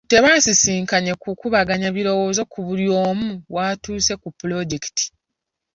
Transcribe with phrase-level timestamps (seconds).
[0.11, 5.05] Tebaasisinkanye kukubaganya birowoozo ku buli omu waatuuse ku pulojekiti.